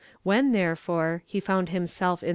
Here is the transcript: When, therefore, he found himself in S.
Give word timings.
When, 0.23 0.51
therefore, 0.51 1.21
he 1.27 1.39
found 1.39 1.69
himself 1.69 2.23
in 2.23 2.29
S. 2.29 2.29